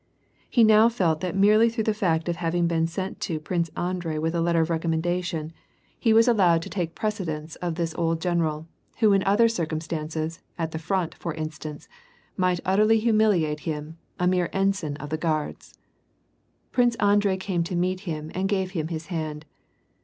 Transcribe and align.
He 0.49 0.63
now 0.63 0.89
felt 0.89 1.19
that 1.21 1.35
merely 1.35 1.69
through 1.69 1.83
the 1.83 1.93
fact 1.93 2.27
of 2.27 2.37
having 2.37 2.65
been 2.65 2.87
sent 2.87 3.19
to 3.19 3.39
Prince 3.39 3.69
Andrei 3.77 4.17
with 4.17 4.33
a 4.33 4.41
letter 4.41 4.61
of 4.61 4.71
recommendation 4.71 5.53
he 5.99 6.11
was 6.11 6.27
allowed 6.27 6.63
302 6.63 6.63
WAk 6.63 6.63
AND 6.63 6.63
PEACB. 6.63 6.63
to 6.63 6.69
take 6.89 6.95
precedence 6.95 7.55
of 7.57 7.75
this 7.75 7.93
old 7.93 8.19
general, 8.19 8.65
who 8.97 9.13
in 9.13 9.21
other 9.25 9.45
ciiconi 9.47 9.83
stances, 9.83 10.39
at 10.57 10.71
the 10.71 10.79
front, 10.79 11.13
for 11.13 11.35
instance, 11.35 11.87
might 12.35 12.59
utterly 12.65 12.97
humiliate 12.99 13.59
him— 13.59 13.99
a 14.19 14.25
mere 14.25 14.49
ensign 14.51 14.95
of 14.97 15.11
the 15.11 15.17
Guards. 15.21 15.75
Prince 16.71 16.95
Andrei 16.95 17.37
came 17.37 17.63
to 17.63 17.75
meet 17.75 17.99
him 18.09 18.31
and 18.33 18.49
gave 18.49 18.71
him 18.71 18.87
his 18.87 19.05
hand. 19.13 19.45